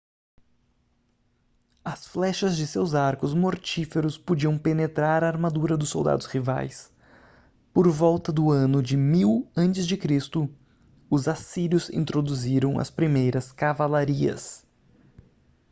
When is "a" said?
5.23-5.27